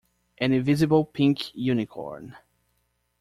An 0.39 0.51
invisible 0.51 1.05
pink 1.05 1.53
unicorn. 1.53 2.35